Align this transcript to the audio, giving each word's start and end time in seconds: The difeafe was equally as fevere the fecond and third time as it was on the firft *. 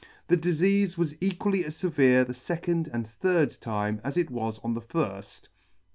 The 0.29 0.35
difeafe 0.35 0.97
was 0.97 1.15
equally 1.21 1.63
as 1.63 1.77
fevere 1.79 2.25
the 2.25 2.33
fecond 2.33 2.89
and 2.91 3.07
third 3.07 3.51
time 3.61 4.01
as 4.03 4.17
it 4.17 4.31
was 4.31 4.57
on 4.63 4.73
the 4.73 4.81
firft 4.81 5.49
*. 5.53 5.57